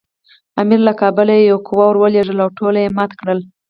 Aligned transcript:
امیر 0.61 0.79
له 0.87 0.93
کابله 1.01 1.33
یوه 1.35 1.61
قوه 1.67 1.85
ورولېږله 1.87 2.41
او 2.45 2.49
ټول 2.57 2.75
یې 2.81 2.93
مات 2.97 3.11
کړل. 3.19 3.39